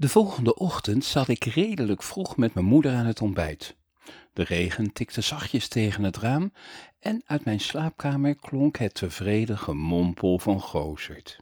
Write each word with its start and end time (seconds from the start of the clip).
De 0.00 0.08
volgende 0.08 0.54
ochtend 0.54 1.04
zat 1.04 1.28
ik 1.28 1.44
redelijk 1.44 2.02
vroeg 2.02 2.36
met 2.36 2.54
mijn 2.54 2.66
moeder 2.66 2.94
aan 2.94 3.06
het 3.06 3.20
ontbijt. 3.20 3.76
De 4.32 4.42
regen 4.42 4.92
tikte 4.92 5.20
zachtjes 5.20 5.68
tegen 5.68 6.02
het 6.02 6.16
raam 6.16 6.52
en 7.00 7.22
uit 7.26 7.44
mijn 7.44 7.60
slaapkamer 7.60 8.34
klonk 8.34 8.76
het 8.76 8.94
tevreden 8.94 9.58
gemompel 9.58 10.38
van 10.38 10.60
Gozert. 10.60 11.38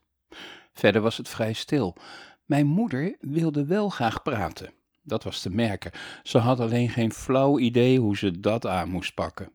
Verder 0.73 1.03
was 1.03 1.17
het 1.17 1.29
vrij 1.29 1.53
stil. 1.53 1.97
Mijn 2.45 2.67
moeder 2.67 3.17
wilde 3.21 3.65
wel 3.65 3.89
graag 3.89 4.23
praten. 4.23 4.73
Dat 5.03 5.23
was 5.23 5.41
te 5.41 5.51
merken. 5.51 5.93
Ze 6.23 6.39
had 6.39 6.61
alleen 6.61 6.89
geen 6.89 7.13
flauw 7.13 7.59
idee 7.59 7.99
hoe 7.99 8.17
ze 8.17 8.41
dat 8.41 8.67
aan 8.67 8.89
moest 8.89 9.15
pakken. 9.15 9.53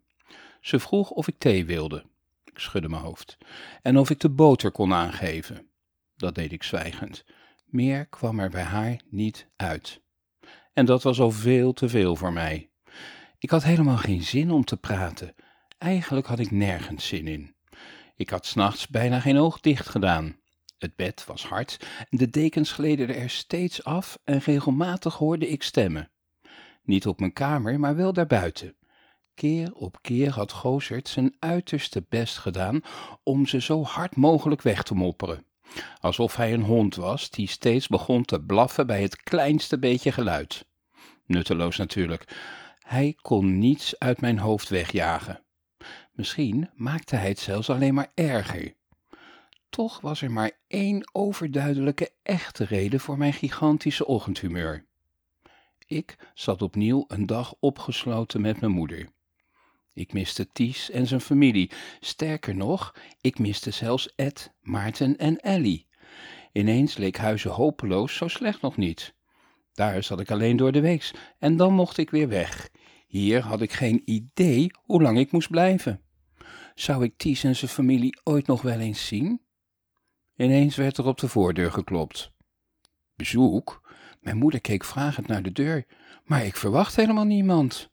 Ze 0.60 0.80
vroeg 0.80 1.10
of 1.10 1.28
ik 1.28 1.36
thee 1.38 1.66
wilde. 1.66 2.06
Ik 2.44 2.60
schudde 2.60 2.90
mijn 2.90 3.02
hoofd. 3.02 3.38
En 3.82 3.98
of 3.98 4.10
ik 4.10 4.20
de 4.20 4.30
boter 4.30 4.72
kon 4.72 4.94
aangeven. 4.94 5.68
Dat 6.16 6.36
deed 6.36 6.52
ik 6.52 6.64
zwijgend. 6.64 7.24
Meer 7.72 8.06
kwam 8.06 8.40
er 8.40 8.50
bij 8.50 8.64
haar 8.64 9.02
niet 9.10 9.48
uit. 9.56 10.02
En 10.74 10.86
dat 10.86 11.04
was 11.04 11.20
al 11.20 11.32
veel 11.32 11.74
te 11.74 11.90
veel 11.90 12.16
voor 12.16 12.34
mij. 12.34 12.70
Ik 13.40 13.50
had 13.50 13.64
helemaal 13.64 13.98
geen 13.98 14.24
zin 14.24 14.52
om 14.52 14.66
te 14.66 14.78
praten. 14.78 15.36
Eigenlijk 15.78 16.28
had 16.28 16.40
ik 16.40 16.52
nergens 16.52 17.08
zin 17.08 17.28
in. 17.28 17.56
Ik 18.16 18.30
had 18.30 18.46
s'nachts 18.46 18.88
bijna 18.88 19.20
geen 19.20 19.38
oog 19.38 19.60
dicht 19.60 19.90
gedaan. 19.90 20.36
Het 20.78 20.96
bed 20.96 21.26
was 21.26 21.46
hard 21.46 21.88
en 22.10 22.18
de 22.18 22.30
dekens 22.30 22.72
gleden 22.72 23.16
er 23.16 23.30
steeds 23.30 23.84
af 23.84 24.20
en 24.24 24.40
regelmatig 24.40 25.16
hoorde 25.16 25.48
ik 25.48 25.64
stemmen. 25.64 26.12
Niet 26.84 27.08
op 27.08 27.20
mijn 27.20 27.34
kamer, 27.34 27.80
maar 27.80 27.96
wel 27.96 28.14
daarbuiten. 28.14 28.76
Keer 29.34 29.74
op 29.74 30.02
keer 30.02 30.30
had 30.30 30.52
Gozert 30.52 31.08
zijn 31.08 31.36
uiterste 31.40 32.06
best 32.10 32.38
gedaan 32.38 32.82
om 33.24 33.46
ze 33.46 33.62
zo 33.62 33.84
hard 33.84 34.16
mogelijk 34.16 34.62
weg 34.62 34.84
te 34.84 34.96
mopperen. 34.96 35.46
Alsof 36.00 36.36
hij 36.36 36.54
een 36.54 36.64
hond 36.64 36.96
was 36.96 37.30
die 37.30 37.48
steeds 37.48 37.88
begon 37.88 38.26
te 38.26 38.42
blaffen 38.42 38.88
bij 38.88 39.02
het 39.02 39.24
kleinste 39.24 39.80
beetje 39.80 40.12
geluid. 40.12 40.66
Nutteloos 41.26 41.78
natuurlijk. 41.78 42.36
Hij 42.80 43.18
kon 43.22 43.60
niets 43.60 44.00
uit 44.00 44.22
mijn 44.22 44.40
hoofd 44.40 44.70
wegjagen. 44.70 45.44
Misschien 46.12 46.70
maakte 46.74 47.16
hij 47.16 47.28
het 47.28 47.40
zelfs 47.40 47.70
alleen 47.70 47.94
maar 47.94 48.12
erger. 48.14 48.74
Toch 49.70 50.02
was 50.02 50.22
er 50.22 50.32
maar 50.32 50.52
één 50.68 51.10
overduidelijke 51.12 52.12
echte 52.24 52.64
reden 52.64 53.00
voor 53.00 53.18
mijn 53.18 53.34
gigantische 53.34 54.06
ochtendhumeur. 54.06 54.86
Ik 55.88 56.32
zat 56.34 56.62
opnieuw 56.62 57.06
een 57.08 57.26
dag 57.26 57.54
opgesloten 57.60 58.42
met 58.42 58.60
mijn 58.60 58.72
moeder. 58.72 59.10
Ik 59.94 60.14
miste 60.14 60.48
Ties 60.52 60.90
en 60.90 61.08
zijn 61.08 61.22
familie. 61.22 61.72
Sterker 62.00 62.56
nog, 62.56 62.96
ik 63.22 63.40
miste 63.40 63.72
zelfs 63.72 64.16
Ed, 64.16 64.54
Maarten 64.62 65.18
en 65.18 65.38
Ellie. 65.38 65.88
Ineens 66.52 66.98
leek 66.98 67.18
huizen 67.18 67.52
hopeloos 67.52 68.16
zo 68.16 68.28
slecht 68.28 68.62
nog 68.62 68.78
niet. 68.78 69.14
Daar 69.74 70.04
zat 70.04 70.20
ik 70.20 70.32
alleen 70.32 70.58
door 70.58 70.72
de 70.72 70.82
weeks 70.82 71.14
en 71.40 71.58
dan 71.58 71.74
mocht 71.74 71.98
ik 71.98 72.10
weer 72.10 72.28
weg. 72.28 72.70
Hier 73.08 73.42
had 73.42 73.62
ik 73.62 73.72
geen 73.72 74.02
idee 74.06 74.72
hoe 74.78 75.02
lang 75.02 75.18
ik 75.18 75.32
moest 75.32 75.50
blijven. 75.50 76.02
Zou 76.76 77.04
ik 77.04 77.18
Ties 77.18 77.44
en 77.44 77.56
zijn 77.56 77.72
familie 77.72 78.20
ooit 78.24 78.48
nog 78.48 78.62
wel 78.62 78.80
eens 78.80 79.08
zien? 79.08 79.42
Ineens 80.36 80.76
werd 80.76 80.98
er 80.98 81.06
op 81.06 81.20
de 81.20 81.28
voordeur 81.28 81.72
geklopt. 81.72 82.32
Bezoek? 83.16 83.90
Mijn 84.20 84.38
moeder 84.38 84.62
keek 84.62 84.84
vragend 84.84 85.28
naar 85.28 85.44
de 85.44 85.52
deur, 85.52 85.86
maar 86.24 86.46
ik 86.46 86.56
verwacht 86.56 86.96
helemaal 86.96 87.26
niemand. 87.26 87.90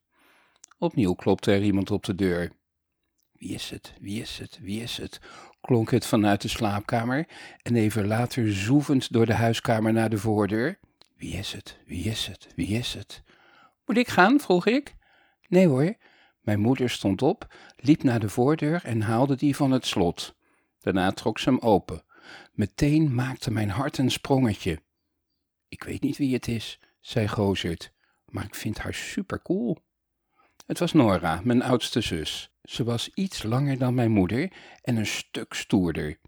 Opnieuw 0.78 1.14
klopte 1.14 1.52
er 1.52 1.62
iemand 1.62 1.90
op 1.90 2.04
de 2.04 2.14
deur. 2.14 2.52
Wie 3.32 3.54
is 3.54 3.70
het? 3.70 3.94
Wie 4.00 4.20
is 4.20 4.38
het? 4.38 4.58
Wie 4.62 4.82
is 4.82 4.96
het? 4.96 5.20
klonk 5.60 5.90
het 5.90 6.06
vanuit 6.06 6.42
de 6.42 6.48
slaapkamer 6.48 7.28
en 7.62 7.76
even 7.76 8.06
later 8.06 8.52
zoevend 8.52 9.12
door 9.12 9.26
de 9.26 9.34
huiskamer 9.34 9.92
naar 9.92 10.10
de 10.10 10.18
voordeur. 10.18 10.78
Wie 11.16 11.32
is 11.32 11.52
het? 11.52 11.78
Wie 11.86 12.04
is 12.04 12.26
het? 12.26 12.48
Wie 12.56 12.68
is 12.68 12.94
het? 12.94 13.22
Moet 13.86 13.96
ik 13.96 14.08
gaan? 14.08 14.40
vroeg 14.40 14.66
ik. 14.66 14.94
Nee 15.48 15.66
hoor. 15.66 15.96
Mijn 16.40 16.60
moeder 16.60 16.90
stond 16.90 17.22
op, 17.22 17.54
liep 17.76 18.02
naar 18.02 18.20
de 18.20 18.28
voordeur 18.28 18.84
en 18.84 19.00
haalde 19.00 19.36
die 19.36 19.56
van 19.56 19.70
het 19.70 19.86
slot. 19.86 20.36
Daarna 20.80 21.12
trok 21.12 21.38
ze 21.38 21.48
hem 21.48 21.58
open. 21.58 22.04
Meteen 22.53 23.14
maakte 23.14 23.50
mijn 23.50 23.70
hart 23.70 23.98
een 23.98 24.10
sprongetje. 24.10 24.82
Ik 25.69 25.82
weet 25.82 26.03
niet 26.03 26.16
wie 26.16 26.34
het 26.34 26.48
is, 26.48 26.80
zei 27.00 27.28
Gozert, 27.28 27.92
maar 28.24 28.44
ik 28.44 28.54
vind 28.54 28.78
haar 28.78 28.94
supercool. 28.94 29.86
Het 30.68 30.78
was 30.78 30.92
Nora, 30.92 31.40
mijn 31.44 31.62
oudste 31.62 32.00
zus. 32.00 32.50
Ze 32.62 32.84
was 32.84 33.10
iets 33.14 33.42
langer 33.42 33.78
dan 33.78 33.94
mijn 33.94 34.10
moeder 34.10 34.52
en 34.82 34.96
een 34.96 35.06
stuk 35.06 35.54
stoerder. 35.54 36.18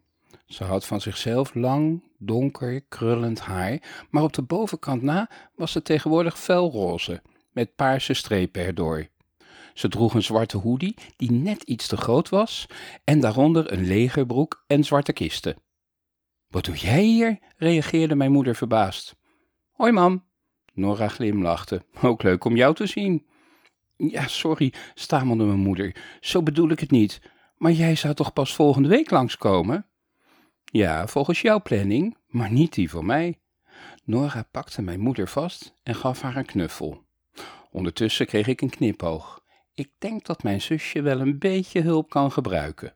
Ze 0.46 0.64
had 0.64 0.86
van 0.86 1.00
zichzelf 1.00 1.54
lang, 1.54 2.04
donker, 2.18 2.80
krullend 2.88 3.40
haar, 3.40 4.06
maar 4.10 4.22
op 4.22 4.32
de 4.32 4.42
bovenkant 4.42 5.02
na 5.02 5.30
was 5.54 5.72
ze 5.72 5.82
tegenwoordig 5.82 6.38
felroze, 6.38 7.22
met 7.52 7.74
paarse 7.74 8.14
strepen 8.14 8.64
erdoor. 8.64 9.08
Ze 9.74 9.88
droeg 9.88 10.14
een 10.14 10.22
zwarte 10.22 10.56
hoodie 10.56 10.94
die 11.16 11.32
net 11.32 11.62
iets 11.62 11.86
te 11.86 11.96
groot 11.96 12.28
was 12.28 12.66
en 13.04 13.20
daaronder 13.20 13.72
een 13.72 13.86
legerbroek 13.86 14.64
en 14.66 14.84
zwarte 14.84 15.12
kisten. 15.12 15.56
Wat 16.46 16.64
doe 16.64 16.76
jij 16.76 17.02
hier? 17.02 17.38
reageerde 17.56 18.14
mijn 18.14 18.32
moeder 18.32 18.54
verbaasd. 18.54 19.16
Hoi, 19.70 19.92
mam. 19.92 20.24
Nora 20.72 21.08
glimlachte. 21.08 21.82
Ook 22.02 22.22
leuk 22.22 22.44
om 22.44 22.56
jou 22.56 22.74
te 22.74 22.86
zien. 22.86 23.28
Ja, 24.08 24.26
sorry, 24.26 24.72
stamelde 24.94 25.44
mijn 25.44 25.58
moeder. 25.58 26.16
Zo 26.20 26.42
bedoel 26.42 26.70
ik 26.70 26.80
het 26.80 26.90
niet. 26.90 27.20
Maar 27.56 27.72
jij 27.72 27.94
zou 27.94 28.14
toch 28.14 28.32
pas 28.32 28.54
volgende 28.54 28.88
week 28.88 29.10
langskomen? 29.10 29.86
Ja, 30.64 31.06
volgens 31.06 31.40
jouw 31.40 31.62
planning, 31.62 32.16
maar 32.26 32.52
niet 32.52 32.74
die 32.74 32.90
van 32.90 33.06
mij. 33.06 33.38
Nora 34.04 34.42
pakte 34.50 34.82
mijn 34.82 35.00
moeder 35.00 35.28
vast 35.28 35.74
en 35.82 35.94
gaf 35.94 36.20
haar 36.20 36.36
een 36.36 36.44
knuffel. 36.44 37.04
Ondertussen 37.70 38.26
kreeg 38.26 38.46
ik 38.46 38.60
een 38.60 38.70
knipoog. 38.70 39.40
Ik 39.74 39.90
denk 39.98 40.26
dat 40.26 40.42
mijn 40.42 40.60
zusje 40.60 41.02
wel 41.02 41.20
een 41.20 41.38
beetje 41.38 41.80
hulp 41.80 42.10
kan 42.10 42.32
gebruiken. 42.32 42.94